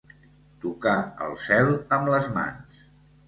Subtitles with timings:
[0.63, 0.93] Tocar
[1.27, 2.81] el cel amb les mans.